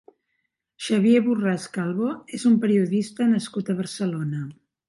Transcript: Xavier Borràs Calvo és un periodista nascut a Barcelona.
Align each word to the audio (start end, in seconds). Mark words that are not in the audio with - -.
Xavier 0.85 1.19
Borràs 1.27 1.69
Calvo 1.77 2.09
és 2.39 2.47
un 2.53 2.57
periodista 2.65 3.31
nascut 3.37 3.71
a 3.75 3.81
Barcelona. 3.83 4.43